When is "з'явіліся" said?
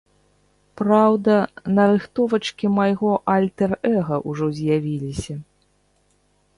4.61-5.35